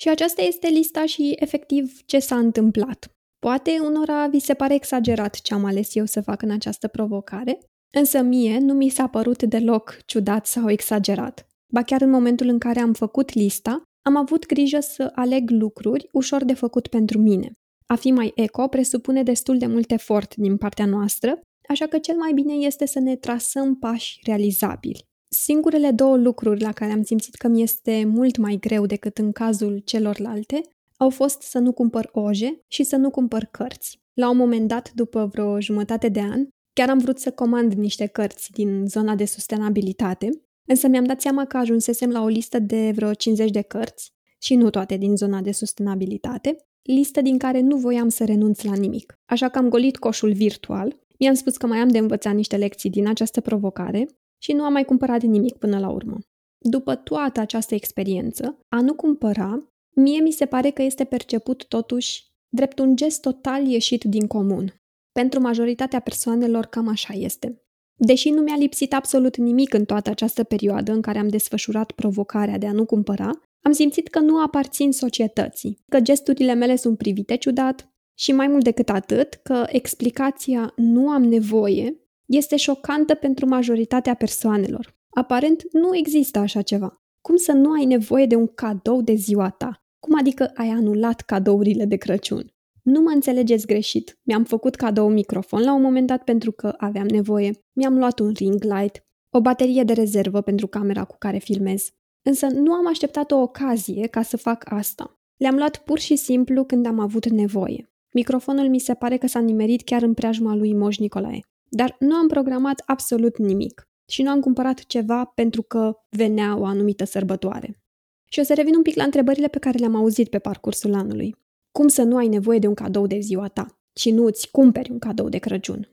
Și 0.00 0.08
aceasta 0.08 0.42
este 0.42 0.68
lista 0.68 1.06
și 1.06 1.36
efectiv 1.38 2.02
ce 2.06 2.18
s-a 2.18 2.38
întâmplat. 2.38 3.17
Poate 3.38 3.78
unora 3.84 4.26
vi 4.26 4.38
se 4.38 4.54
pare 4.54 4.74
exagerat 4.74 5.40
ce 5.40 5.54
am 5.54 5.64
ales 5.64 5.94
eu 5.94 6.04
să 6.04 6.20
fac 6.20 6.42
în 6.42 6.50
această 6.50 6.88
provocare, 6.88 7.58
însă 7.94 8.22
mie 8.22 8.58
nu 8.58 8.74
mi 8.74 8.88
s-a 8.88 9.06
părut 9.06 9.42
deloc 9.42 9.98
ciudat 10.06 10.46
sau 10.46 10.70
exagerat. 10.70 11.46
Ba 11.72 11.82
chiar 11.82 12.00
în 12.00 12.10
momentul 12.10 12.48
în 12.48 12.58
care 12.58 12.80
am 12.80 12.92
făcut 12.92 13.32
lista, 13.32 13.82
am 14.06 14.16
avut 14.16 14.46
grijă 14.46 14.80
să 14.80 15.12
aleg 15.14 15.50
lucruri 15.50 16.08
ușor 16.12 16.44
de 16.44 16.54
făcut 16.54 16.86
pentru 16.86 17.18
mine. 17.18 17.52
A 17.86 17.94
fi 17.94 18.10
mai 18.10 18.32
eco 18.34 18.68
presupune 18.68 19.22
destul 19.22 19.58
de 19.58 19.66
mult 19.66 19.90
efort 19.90 20.34
din 20.36 20.56
partea 20.56 20.86
noastră 20.86 21.40
așa 21.68 21.86
că 21.86 21.98
cel 21.98 22.16
mai 22.16 22.32
bine 22.32 22.52
este 22.52 22.86
să 22.86 22.98
ne 22.98 23.16
trasăm 23.16 23.76
pași 23.76 24.20
realizabili. 24.22 25.06
Singurele 25.30 25.90
două 25.90 26.16
lucruri 26.16 26.60
la 26.60 26.72
care 26.72 26.92
am 26.92 27.02
simțit 27.02 27.34
că 27.34 27.48
mi 27.48 27.62
este 27.62 28.04
mult 28.04 28.36
mai 28.36 28.56
greu 28.56 28.86
decât 28.86 29.18
în 29.18 29.32
cazul 29.32 29.78
celorlalte 29.84 30.60
au 31.00 31.10
fost 31.10 31.42
să 31.42 31.58
nu 31.58 31.72
cumpăr 31.72 32.08
oje 32.12 32.64
și 32.66 32.82
să 32.82 32.96
nu 32.96 33.10
cumpăr 33.10 33.44
cărți. 33.44 34.00
La 34.14 34.30
un 34.30 34.36
moment 34.36 34.68
dat, 34.68 34.92
după 34.92 35.26
vreo 35.32 35.60
jumătate 35.60 36.08
de 36.08 36.20
an, 36.20 36.46
chiar 36.72 36.90
am 36.90 36.98
vrut 36.98 37.18
să 37.18 37.30
comand 37.30 37.72
niște 37.72 38.06
cărți 38.06 38.50
din 38.52 38.84
zona 38.86 39.14
de 39.14 39.24
sustenabilitate, 39.24 40.28
însă 40.64 40.88
mi-am 40.88 41.04
dat 41.04 41.20
seama 41.20 41.44
că 41.44 41.56
ajunsesem 41.56 42.10
la 42.10 42.22
o 42.22 42.26
listă 42.26 42.58
de 42.58 42.92
vreo 42.94 43.14
50 43.14 43.50
de 43.50 43.60
cărți, 43.60 44.12
și 44.38 44.54
nu 44.54 44.70
toate 44.70 44.96
din 44.96 45.16
zona 45.16 45.40
de 45.40 45.52
sustenabilitate, 45.52 46.56
listă 46.82 47.20
din 47.20 47.38
care 47.38 47.60
nu 47.60 47.76
voiam 47.76 48.08
să 48.08 48.24
renunț 48.24 48.62
la 48.62 48.74
nimic. 48.74 49.18
Așa 49.24 49.48
că 49.48 49.58
am 49.58 49.68
golit 49.68 49.96
coșul 49.96 50.32
virtual 50.32 50.96
I-am 51.20 51.34
spus 51.34 51.56
că 51.56 51.66
mai 51.66 51.78
am 51.78 51.88
de 51.88 51.98
învățat 51.98 52.34
niște 52.34 52.56
lecții 52.56 52.90
din 52.90 53.08
această 53.08 53.40
provocare 53.40 54.08
și 54.42 54.52
nu 54.52 54.62
am 54.62 54.72
mai 54.72 54.84
cumpărat 54.84 55.22
nimic 55.22 55.56
până 55.56 55.78
la 55.78 55.88
urmă. 55.88 56.18
După 56.58 56.94
toată 56.94 57.40
această 57.40 57.74
experiență, 57.74 58.58
a 58.68 58.80
nu 58.80 58.94
cumpăra, 58.94 59.72
mie 60.00 60.20
mi 60.20 60.30
se 60.30 60.46
pare 60.46 60.70
că 60.70 60.82
este 60.82 61.04
perceput 61.04 61.66
totuși 61.66 62.26
drept 62.48 62.78
un 62.78 62.96
gest 62.96 63.20
total 63.20 63.66
ieșit 63.66 64.04
din 64.04 64.26
comun. 64.26 64.82
Pentru 65.12 65.40
majoritatea 65.40 66.00
persoanelor 66.00 66.64
cam 66.64 66.88
așa 66.88 67.14
este. 67.14 67.62
Deși 67.94 68.30
nu 68.30 68.40
mi-a 68.40 68.56
lipsit 68.56 68.94
absolut 68.94 69.36
nimic 69.36 69.74
în 69.74 69.84
toată 69.84 70.10
această 70.10 70.44
perioadă 70.44 70.92
în 70.92 71.00
care 71.00 71.18
am 71.18 71.28
desfășurat 71.28 71.90
provocarea 71.90 72.58
de 72.58 72.66
a 72.66 72.72
nu 72.72 72.84
cumpăra, 72.84 73.30
am 73.62 73.72
simțit 73.72 74.08
că 74.08 74.18
nu 74.18 74.42
aparțin 74.42 74.92
societății, 74.92 75.78
că 75.88 76.00
gesturile 76.00 76.54
mele 76.54 76.76
sunt 76.76 76.98
privite 76.98 77.36
ciudat, 77.36 77.92
și 78.18 78.32
mai 78.32 78.48
mult 78.48 78.64
decât 78.64 78.88
atât, 78.88 79.34
că 79.34 79.66
explicația 79.68 80.72
nu 80.76 81.08
am 81.08 81.22
nevoie 81.22 82.02
este 82.26 82.56
șocantă 82.56 83.14
pentru 83.14 83.46
majoritatea 83.46 84.14
persoanelor. 84.14 84.96
Aparent 85.10 85.62
nu 85.72 85.96
există 85.96 86.38
așa 86.38 86.62
ceva. 86.62 87.02
Cum 87.20 87.36
să 87.36 87.52
nu 87.52 87.72
ai 87.72 87.84
nevoie 87.84 88.26
de 88.26 88.34
un 88.34 88.46
cadou 88.46 89.02
de 89.02 89.14
ziua 89.14 89.50
ta? 89.50 89.87
Cum 90.08 90.18
adică 90.18 90.50
ai 90.54 90.68
anulat 90.68 91.20
cadourile 91.20 91.84
de 91.84 91.96
Crăciun? 91.96 92.52
Nu 92.82 93.00
mă 93.00 93.10
înțelegeți 93.10 93.66
greșit. 93.66 94.18
Mi-am 94.22 94.44
făcut 94.44 94.74
cadou 94.74 95.08
microfon 95.08 95.62
la 95.62 95.74
un 95.74 95.82
moment 95.82 96.06
dat 96.06 96.24
pentru 96.24 96.52
că 96.52 96.74
aveam 96.76 97.06
nevoie. 97.06 97.50
Mi-am 97.72 97.98
luat 97.98 98.18
un 98.18 98.32
ring 98.34 98.62
light, 98.62 99.06
o 99.30 99.40
baterie 99.40 99.82
de 99.82 99.92
rezervă 99.92 100.40
pentru 100.40 100.66
camera 100.66 101.04
cu 101.04 101.16
care 101.18 101.38
filmez. 101.38 101.90
Însă 102.22 102.46
nu 102.46 102.72
am 102.72 102.86
așteptat 102.86 103.30
o 103.30 103.36
ocazie 103.36 104.06
ca 104.06 104.22
să 104.22 104.36
fac 104.36 104.72
asta. 104.72 105.20
Le-am 105.36 105.56
luat 105.56 105.76
pur 105.76 105.98
și 105.98 106.16
simplu 106.16 106.64
când 106.64 106.86
am 106.86 106.98
avut 106.98 107.28
nevoie. 107.28 107.92
Microfonul 108.12 108.68
mi 108.68 108.78
se 108.78 108.94
pare 108.94 109.16
că 109.16 109.26
s-a 109.26 109.40
nimerit 109.40 109.82
chiar 109.82 110.02
în 110.02 110.14
preajma 110.14 110.54
lui 110.54 110.74
Moș 110.74 110.98
Nicolae. 110.98 111.40
Dar 111.70 111.96
nu 111.98 112.14
am 112.14 112.28
programat 112.28 112.82
absolut 112.86 113.38
nimic 113.38 113.88
și 114.10 114.22
nu 114.22 114.30
am 114.30 114.40
cumpărat 114.40 114.78
ceva 114.78 115.24
pentru 115.24 115.62
că 115.62 115.92
venea 116.10 116.56
o 116.58 116.64
anumită 116.64 117.04
sărbătoare. 117.04 117.82
Și 118.28 118.40
o 118.40 118.42
să 118.42 118.54
revin 118.54 118.74
un 118.74 118.82
pic 118.82 118.96
la 118.96 119.04
întrebările 119.04 119.48
pe 119.48 119.58
care 119.58 119.78
le-am 119.78 119.94
auzit 119.94 120.28
pe 120.28 120.38
parcursul 120.38 120.94
anului. 120.94 121.36
Cum 121.70 121.88
să 121.88 122.02
nu 122.02 122.16
ai 122.16 122.28
nevoie 122.28 122.58
de 122.58 122.66
un 122.66 122.74
cadou 122.74 123.06
de 123.06 123.18
ziua 123.18 123.48
ta 123.48 123.80
și 123.94 124.10
nu 124.10 124.24
îți 124.24 124.50
cumperi 124.50 124.90
un 124.90 124.98
cadou 124.98 125.28
de 125.28 125.38
Crăciun? 125.38 125.88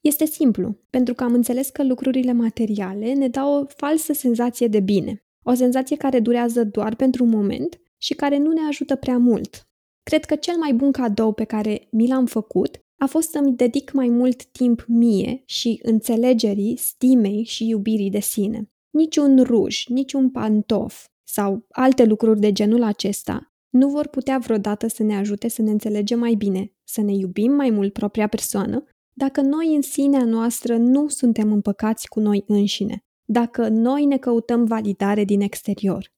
Este 0.00 0.24
simplu, 0.24 0.76
pentru 0.90 1.14
că 1.14 1.24
am 1.24 1.34
înțeles 1.34 1.68
că 1.68 1.84
lucrurile 1.84 2.32
materiale 2.32 3.12
ne 3.12 3.28
dau 3.28 3.60
o 3.60 3.66
falsă 3.66 4.12
senzație 4.12 4.66
de 4.66 4.80
bine, 4.80 5.24
o 5.42 5.54
senzație 5.54 5.96
care 5.96 6.20
durează 6.20 6.64
doar 6.64 6.94
pentru 6.94 7.24
un 7.24 7.30
moment 7.30 7.80
și 7.98 8.14
care 8.14 8.38
nu 8.38 8.52
ne 8.52 8.60
ajută 8.68 8.96
prea 8.96 9.18
mult. 9.18 9.68
Cred 10.02 10.24
că 10.24 10.36
cel 10.36 10.56
mai 10.56 10.72
bun 10.72 10.92
cadou 10.92 11.32
pe 11.32 11.44
care 11.44 11.88
mi 11.90 12.08
l-am 12.08 12.26
făcut 12.26 12.84
a 12.98 13.06
fost 13.06 13.30
să-mi 13.30 13.56
dedic 13.56 13.92
mai 13.92 14.08
mult 14.08 14.44
timp 14.44 14.84
mie 14.88 15.42
și 15.44 15.80
înțelegerii, 15.82 16.76
stimei 16.76 17.44
și 17.44 17.68
iubirii 17.68 18.10
de 18.10 18.20
sine. 18.20 18.70
Niciun 18.90 19.42
ruj, 19.42 19.86
niciun 19.86 20.30
pantof 20.30 21.06
sau 21.32 21.66
alte 21.70 22.04
lucruri 22.04 22.40
de 22.40 22.52
genul 22.52 22.82
acesta 22.82 23.52
nu 23.70 23.88
vor 23.88 24.06
putea 24.06 24.38
vreodată 24.38 24.86
să 24.86 25.02
ne 25.02 25.16
ajute 25.16 25.48
să 25.48 25.62
ne 25.62 25.70
înțelegem 25.70 26.18
mai 26.18 26.34
bine, 26.34 26.72
să 26.84 27.00
ne 27.00 27.12
iubim 27.12 27.52
mai 27.52 27.70
mult 27.70 27.92
propria 27.92 28.26
persoană, 28.26 28.84
dacă 29.12 29.40
noi 29.40 29.74
în 29.74 29.82
sinea 29.82 30.24
noastră 30.24 30.76
nu 30.76 31.08
suntem 31.08 31.52
împăcați 31.52 32.08
cu 32.08 32.20
noi 32.20 32.44
înșine, 32.46 32.98
dacă 33.24 33.68
noi 33.68 34.04
ne 34.04 34.18
căutăm 34.18 34.64
validare 34.64 35.24
din 35.24 35.40
exterior. 35.40 36.12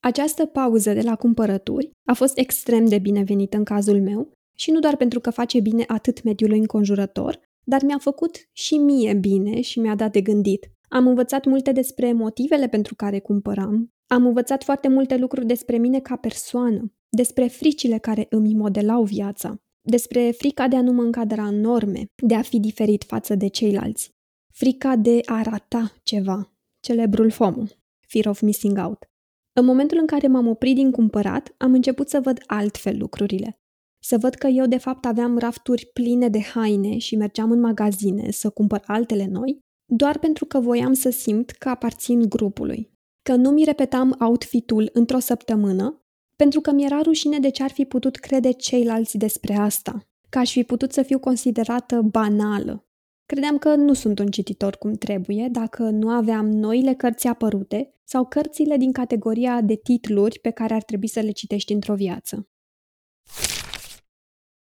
Această 0.00 0.46
pauză 0.46 0.92
de 0.92 1.00
la 1.00 1.16
cumpărături 1.16 1.90
a 2.08 2.12
fost 2.12 2.38
extrem 2.38 2.84
de 2.84 2.98
binevenită 2.98 3.56
în 3.56 3.64
cazul 3.64 4.02
meu 4.02 4.32
și 4.56 4.70
nu 4.70 4.78
doar 4.78 4.96
pentru 4.96 5.20
că 5.20 5.30
face 5.30 5.60
bine 5.60 5.84
atât 5.86 6.22
mediului 6.22 6.58
înconjurător, 6.58 7.40
dar 7.64 7.82
mi-a 7.82 7.98
făcut 7.98 8.36
și 8.52 8.76
mie 8.76 9.14
bine 9.14 9.60
și 9.60 9.80
mi-a 9.80 9.94
dat 9.94 10.12
de 10.12 10.20
gândit. 10.20 10.70
Am 10.88 11.06
învățat 11.06 11.44
multe 11.44 11.72
despre 11.72 12.12
motivele 12.12 12.68
pentru 12.68 12.94
care 12.94 13.18
cumpăram, 13.18 13.92
am 14.08 14.26
învățat 14.26 14.64
foarte 14.64 14.88
multe 14.88 15.16
lucruri 15.16 15.46
despre 15.46 15.76
mine 15.76 16.00
ca 16.00 16.16
persoană, 16.16 16.92
despre 17.08 17.46
fricile 17.46 17.98
care 17.98 18.26
îmi 18.30 18.54
modelau 18.54 19.02
viața, 19.02 19.62
despre 19.80 20.30
frica 20.30 20.68
de 20.68 20.76
a 20.76 20.82
nu 20.82 20.92
mă 20.92 21.02
încadra 21.02 21.46
în 21.46 21.60
norme, 21.60 22.04
de 22.22 22.34
a 22.34 22.42
fi 22.42 22.60
diferit 22.60 23.04
față 23.04 23.34
de 23.34 23.48
ceilalți, 23.48 24.10
frica 24.52 24.96
de 24.96 25.20
a 25.24 25.42
rata 25.42 25.92
ceva, 26.02 26.52
celebrul 26.80 27.30
FOMO, 27.30 27.64
Fear 28.06 28.26
of 28.26 28.40
Missing 28.40 28.78
Out. 28.78 29.10
În 29.52 29.64
momentul 29.64 29.98
în 29.98 30.06
care 30.06 30.26
m-am 30.26 30.46
oprit 30.46 30.74
din 30.74 30.90
cumpărat, 30.90 31.54
am 31.56 31.72
început 31.72 32.08
să 32.08 32.20
văd 32.20 32.42
altfel 32.46 32.98
lucrurile. 32.98 33.60
Să 34.02 34.18
văd 34.18 34.34
că 34.34 34.46
eu 34.46 34.66
de 34.66 34.78
fapt 34.78 35.04
aveam 35.04 35.38
rafturi 35.38 35.90
pline 35.92 36.28
de 36.28 36.40
haine 36.40 36.98
și 36.98 37.16
mergeam 37.16 37.50
în 37.50 37.60
magazine 37.60 38.30
să 38.30 38.50
cumpăr 38.50 38.82
altele 38.86 39.26
noi, 39.26 39.58
doar 39.92 40.18
pentru 40.18 40.44
că 40.44 40.60
voiam 40.60 40.92
să 40.92 41.10
simt 41.10 41.50
că 41.50 41.68
aparțin 41.68 42.28
grupului. 42.28 42.97
Că 43.28 43.34
nu 43.34 43.50
mi 43.50 43.64
repetam 43.64 44.16
outfitul 44.20 44.90
într-o 44.92 45.18
săptămână, 45.18 46.02
pentru 46.36 46.60
că 46.60 46.70
mi-era 46.72 47.00
rușine 47.02 47.38
de 47.38 47.50
ce 47.50 47.62
ar 47.62 47.70
fi 47.70 47.84
putut 47.84 48.16
crede 48.16 48.52
ceilalți 48.52 49.18
despre 49.18 49.54
asta, 49.54 50.08
că 50.28 50.38
aș 50.38 50.52
fi 50.52 50.64
putut 50.64 50.92
să 50.92 51.02
fiu 51.02 51.18
considerată 51.18 52.00
banală. 52.00 52.88
Credeam 53.26 53.58
că 53.58 53.74
nu 53.74 53.92
sunt 53.92 54.18
un 54.18 54.26
cititor 54.26 54.76
cum 54.76 54.92
trebuie 54.92 55.48
dacă 55.50 55.82
nu 55.82 56.08
aveam 56.08 56.48
noile 56.48 56.94
cărți 56.94 57.26
apărute 57.26 57.94
sau 58.04 58.26
cărțile 58.26 58.76
din 58.76 58.92
categoria 58.92 59.60
de 59.60 59.74
titluri 59.74 60.38
pe 60.38 60.50
care 60.50 60.74
ar 60.74 60.82
trebui 60.82 61.08
să 61.08 61.20
le 61.20 61.30
citești 61.30 61.72
într-o 61.72 61.94
viață. 61.94 62.48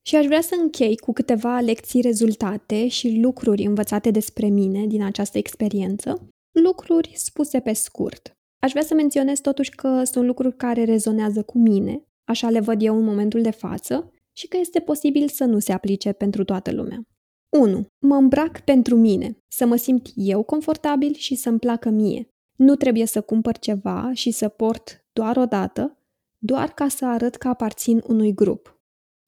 Și 0.06 0.16
aș 0.16 0.26
vrea 0.26 0.40
să 0.40 0.54
închei 0.60 0.96
cu 0.96 1.12
câteva 1.12 1.60
lecții 1.60 2.00
rezultate 2.00 2.88
și 2.88 3.20
lucruri 3.20 3.62
învățate 3.62 4.10
despre 4.10 4.46
mine 4.46 4.86
din 4.86 5.02
această 5.02 5.38
experiență, 5.38 6.28
lucruri 6.50 7.12
spuse 7.14 7.60
pe 7.60 7.72
scurt. 7.72 8.36
Aș 8.64 8.70
vrea 8.70 8.82
să 8.82 8.94
menționez 8.94 9.40
totuși 9.40 9.70
că 9.70 10.04
sunt 10.04 10.26
lucruri 10.26 10.56
care 10.56 10.84
rezonează 10.84 11.42
cu 11.42 11.58
mine, 11.58 12.04
așa 12.24 12.50
le 12.50 12.60
văd 12.60 12.82
eu 12.82 12.96
în 12.96 13.04
momentul 13.04 13.42
de 13.42 13.50
față, 13.50 14.12
și 14.32 14.48
că 14.48 14.56
este 14.60 14.80
posibil 14.80 15.28
să 15.28 15.44
nu 15.44 15.58
se 15.58 15.72
aplice 15.72 16.12
pentru 16.12 16.44
toată 16.44 16.72
lumea. 16.72 17.06
1. 17.48 17.86
Mă 17.98 18.14
îmbrac 18.14 18.60
pentru 18.60 18.96
mine, 18.96 19.38
să 19.48 19.66
mă 19.66 19.76
simt 19.76 20.08
eu 20.14 20.42
confortabil 20.42 21.14
și 21.14 21.34
să-mi 21.34 21.58
placă 21.58 21.88
mie. 21.88 22.28
Nu 22.56 22.76
trebuie 22.76 23.06
să 23.06 23.20
cumpăr 23.20 23.58
ceva 23.58 24.10
și 24.12 24.30
să 24.30 24.48
port 24.48 25.06
doar 25.12 25.36
o 25.36 25.44
dată, 25.44 25.98
doar 26.38 26.68
ca 26.68 26.88
să 26.88 27.06
arăt 27.06 27.36
că 27.36 27.48
aparțin 27.48 28.02
unui 28.06 28.34
grup. 28.34 28.80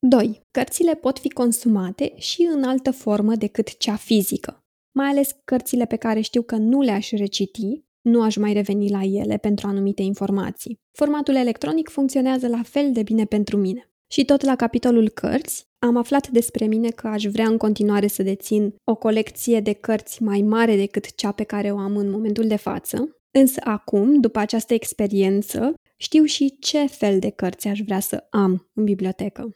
2. 0.06 0.40
Cărțile 0.50 0.94
pot 0.94 1.18
fi 1.18 1.28
consumate 1.28 2.12
și 2.16 2.48
în 2.52 2.62
altă 2.62 2.90
formă 2.90 3.34
decât 3.34 3.76
cea 3.76 3.96
fizică, 3.96 4.64
mai 4.94 5.06
ales 5.06 5.36
cărțile 5.44 5.84
pe 5.84 5.96
care 5.96 6.20
știu 6.20 6.42
că 6.42 6.56
nu 6.56 6.80
le-aș 6.80 7.10
reciti, 7.10 7.84
nu 8.04 8.22
aș 8.22 8.36
mai 8.36 8.52
reveni 8.52 8.90
la 8.90 9.02
ele 9.02 9.36
pentru 9.36 9.66
anumite 9.66 10.02
informații. 10.02 10.80
Formatul 10.92 11.34
electronic 11.34 11.88
funcționează 11.88 12.48
la 12.48 12.62
fel 12.62 12.92
de 12.92 13.02
bine 13.02 13.24
pentru 13.24 13.56
mine. 13.56 13.88
Și 14.12 14.24
tot 14.24 14.42
la 14.42 14.56
capitolul 14.56 15.08
cărți, 15.08 15.66
am 15.78 15.96
aflat 15.96 16.28
despre 16.28 16.66
mine 16.66 16.88
că 16.88 17.06
aș 17.06 17.24
vrea 17.24 17.46
în 17.46 17.56
continuare 17.56 18.06
să 18.06 18.22
dețin 18.22 18.74
o 18.84 18.94
colecție 18.94 19.60
de 19.60 19.72
cărți 19.72 20.22
mai 20.22 20.40
mare 20.42 20.76
decât 20.76 21.14
cea 21.14 21.32
pe 21.32 21.42
care 21.42 21.70
o 21.70 21.78
am 21.78 21.96
în 21.96 22.10
momentul 22.10 22.46
de 22.46 22.56
față, 22.56 23.16
însă 23.30 23.60
acum, 23.64 24.20
după 24.20 24.38
această 24.38 24.74
experiență, 24.74 25.74
știu 25.96 26.24
și 26.24 26.56
ce 26.60 26.86
fel 26.86 27.18
de 27.18 27.30
cărți 27.30 27.68
aș 27.68 27.80
vrea 27.80 28.00
să 28.00 28.26
am 28.30 28.70
în 28.74 28.84
bibliotecă. 28.84 29.50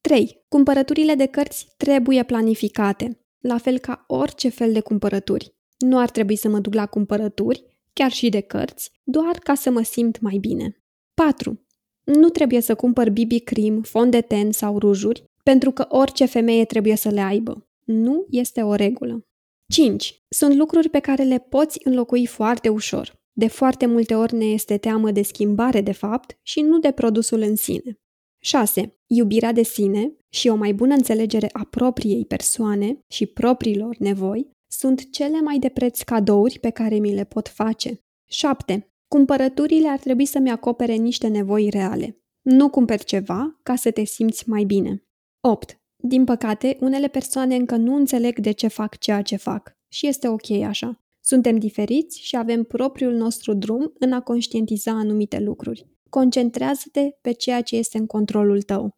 3. 0.00 0.44
Cumpărăturile 0.48 1.14
de 1.14 1.26
cărți 1.26 1.74
trebuie 1.76 2.22
planificate, 2.22 3.18
la 3.38 3.58
fel 3.58 3.78
ca 3.78 4.04
orice 4.06 4.48
fel 4.48 4.72
de 4.72 4.80
cumpărături. 4.80 5.54
Nu 5.78 5.98
ar 5.98 6.10
trebui 6.10 6.36
să 6.36 6.48
mă 6.48 6.58
duc 6.58 6.74
la 6.74 6.86
cumpărături, 6.86 7.71
chiar 7.92 8.10
și 8.10 8.28
de 8.28 8.40
cărți, 8.40 8.90
doar 9.02 9.38
ca 9.38 9.54
să 9.54 9.70
mă 9.70 9.82
simt 9.82 10.20
mai 10.20 10.36
bine. 10.40 10.82
4. 11.14 11.66
Nu 12.04 12.28
trebuie 12.28 12.60
să 12.60 12.74
cumpăr 12.74 13.10
BB 13.10 13.32
cream, 13.44 13.82
fond 13.82 14.10
de 14.10 14.20
ten 14.20 14.52
sau 14.52 14.78
rujuri, 14.78 15.24
pentru 15.42 15.70
că 15.70 15.86
orice 15.88 16.24
femeie 16.24 16.64
trebuie 16.64 16.96
să 16.96 17.08
le 17.08 17.20
aibă. 17.20 17.68
Nu 17.84 18.26
este 18.30 18.62
o 18.62 18.74
regulă. 18.74 19.26
5. 19.72 20.24
Sunt 20.28 20.54
lucruri 20.54 20.88
pe 20.88 20.98
care 20.98 21.22
le 21.22 21.38
poți 21.38 21.78
înlocui 21.84 22.26
foarte 22.26 22.68
ușor. 22.68 23.20
De 23.32 23.46
foarte 23.46 23.86
multe 23.86 24.14
ori 24.14 24.34
ne 24.34 24.44
este 24.44 24.76
teamă 24.76 25.10
de 25.10 25.22
schimbare 25.22 25.80
de 25.80 25.92
fapt 25.92 26.38
și 26.42 26.60
nu 26.60 26.78
de 26.78 26.90
produsul 26.90 27.40
în 27.40 27.56
sine. 27.56 28.00
6. 28.38 28.96
Iubirea 29.06 29.52
de 29.52 29.62
sine 29.62 30.16
și 30.28 30.48
o 30.48 30.54
mai 30.54 30.72
bună 30.72 30.94
înțelegere 30.94 31.48
a 31.52 31.64
propriei 31.64 32.24
persoane 32.24 32.98
și 33.08 33.26
propriilor 33.26 33.96
nevoi 33.98 34.50
sunt 34.72 35.10
cele 35.10 35.40
mai 35.40 35.58
de 35.58 35.68
preț 35.68 36.00
cadouri 36.00 36.58
pe 36.58 36.70
care 36.70 36.98
mi 36.98 37.14
le 37.14 37.24
pot 37.24 37.48
face. 37.48 38.04
7. 38.28 38.92
Cumpărăturile 39.08 39.88
ar 39.88 39.98
trebui 39.98 40.24
să-mi 40.24 40.50
acopere 40.50 40.94
niște 40.94 41.28
nevoi 41.28 41.68
reale. 41.70 42.22
Nu 42.42 42.70
cumperi 42.70 43.04
ceva 43.04 43.60
ca 43.62 43.74
să 43.74 43.90
te 43.90 44.04
simți 44.04 44.48
mai 44.48 44.64
bine. 44.64 45.04
8. 45.40 45.80
Din 45.96 46.24
păcate, 46.24 46.76
unele 46.80 47.08
persoane 47.08 47.54
încă 47.54 47.76
nu 47.76 47.94
înțeleg 47.94 48.38
de 48.38 48.50
ce 48.50 48.68
fac 48.68 48.98
ceea 48.98 49.22
ce 49.22 49.36
fac 49.36 49.76
și 49.88 50.06
este 50.06 50.28
ok 50.28 50.50
așa. 50.50 51.04
Suntem 51.20 51.58
diferiți 51.58 52.20
și 52.20 52.36
avem 52.36 52.62
propriul 52.64 53.14
nostru 53.14 53.54
drum 53.54 53.92
în 53.98 54.12
a 54.12 54.20
conștientiza 54.20 54.92
anumite 54.92 55.38
lucruri. 55.38 55.86
Concentrează-te 56.08 57.10
pe 57.20 57.32
ceea 57.32 57.62
ce 57.62 57.76
este 57.76 57.98
în 57.98 58.06
controlul 58.06 58.62
tău. 58.62 58.90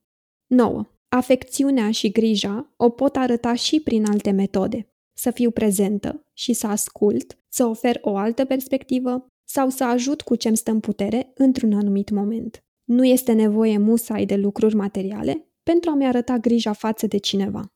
9. 0.47 0.85
Afecțiunea 1.09 1.91
și 1.91 2.11
grija 2.11 2.75
o 2.77 2.89
pot 2.91 3.17
arăta 3.17 3.55
și 3.55 3.81
prin 3.81 4.05
alte 4.07 4.31
metode. 4.31 4.89
Să 5.17 5.31
fiu 5.31 5.51
prezentă 5.51 6.27
și 6.33 6.53
să 6.53 6.67
ascult, 6.67 7.39
să 7.49 7.65
ofer 7.65 7.99
o 8.03 8.17
altă 8.17 8.45
perspectivă 8.45 9.27
sau 9.49 9.69
să 9.69 9.85
ajut 9.85 10.23
cu 10.23 10.35
ce-mi 10.35 10.57
stă 10.57 10.71
în 10.71 10.81
putere 10.81 11.33
într-un 11.35 11.73
anumit 11.73 12.11
moment. 12.11 12.65
Nu 12.85 13.05
este 13.05 13.33
nevoie 13.33 13.79
musai 13.79 14.27
de 14.27 14.37
lucruri 14.37 14.75
materiale 14.75 15.49
pentru 15.63 15.91
a-mi 15.91 16.07
arăta 16.07 16.37
grija 16.39 16.73
față 16.73 17.07
de 17.07 17.17
cineva. 17.17 17.73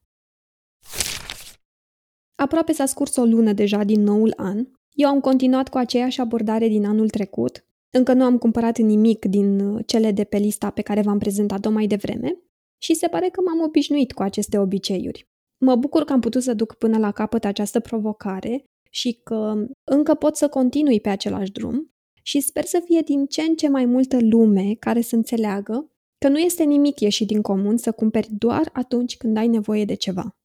Aproape 2.34 2.72
s-a 2.72 2.86
scurs 2.86 3.16
o 3.16 3.24
lună 3.24 3.52
deja 3.52 3.84
din 3.84 4.02
noul 4.02 4.32
an. 4.36 4.66
Eu 4.90 5.08
am 5.08 5.20
continuat 5.20 5.68
cu 5.68 5.78
aceeași 5.78 6.20
abordare 6.20 6.68
din 6.68 6.84
anul 6.84 7.08
trecut. 7.08 7.66
Încă 7.90 8.12
nu 8.12 8.24
am 8.24 8.38
cumpărat 8.38 8.78
nimic 8.78 9.24
din 9.24 9.60
uh, 9.60 9.82
cele 9.86 10.12
de 10.12 10.24
pe 10.24 10.36
lista 10.36 10.70
pe 10.70 10.82
care 10.82 11.02
v-am 11.02 11.18
prezentat-o 11.18 11.70
mai 11.70 11.86
devreme 11.86 12.38
și 12.82 12.94
se 12.94 13.08
pare 13.08 13.28
că 13.28 13.40
m-am 13.40 13.60
obișnuit 13.60 14.12
cu 14.12 14.22
aceste 14.22 14.58
obiceiuri. 14.58 15.28
Mă 15.58 15.76
bucur 15.76 16.04
că 16.04 16.12
am 16.12 16.20
putut 16.20 16.42
să 16.42 16.54
duc 16.54 16.74
până 16.74 16.98
la 16.98 17.10
capăt 17.10 17.44
această 17.44 17.80
provocare 17.80 18.64
și 18.90 19.20
că 19.24 19.66
încă 19.84 20.14
pot 20.14 20.36
să 20.36 20.48
continui 20.48 21.00
pe 21.00 21.08
același 21.08 21.50
drum 21.50 21.92
și 22.22 22.40
sper 22.40 22.64
să 22.64 22.82
fie 22.84 23.00
din 23.00 23.26
ce 23.26 23.42
în 23.42 23.54
ce 23.54 23.68
mai 23.68 23.84
multă 23.84 24.18
lume 24.20 24.74
care 24.74 25.00
să 25.00 25.14
înțeleagă 25.14 25.92
că 26.18 26.28
nu 26.28 26.38
este 26.38 26.64
nimic 26.64 27.00
ieșit 27.00 27.26
din 27.26 27.42
comun 27.42 27.76
să 27.76 27.92
cumperi 27.92 28.28
doar 28.30 28.70
atunci 28.72 29.16
când 29.16 29.36
ai 29.36 29.46
nevoie 29.46 29.84
de 29.84 29.94
ceva. 29.94 30.36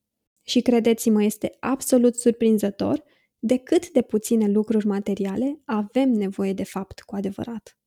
Și 0.45 0.61
credeți-mă, 0.61 1.23
este 1.23 1.57
absolut 1.59 2.15
surprinzător 2.15 3.03
de 3.39 3.57
cât 3.57 3.89
de 3.89 4.01
puține 4.01 4.47
lucruri 4.47 4.87
materiale 4.87 5.61
avem 5.65 6.09
nevoie 6.09 6.53
de 6.53 6.63
fapt 6.63 6.99
cu 6.99 7.15
adevărat. 7.15 7.77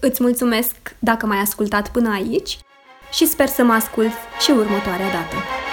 Îți 0.00 0.22
mulțumesc 0.22 0.96
dacă 1.00 1.26
m-ai 1.26 1.38
ascultat 1.38 1.92
până 1.92 2.10
aici 2.10 2.58
și 3.12 3.26
sper 3.26 3.46
să 3.46 3.62
mă 3.64 3.72
ascult 3.72 4.12
și 4.40 4.50
următoarea 4.50 5.10
dată. 5.10 5.67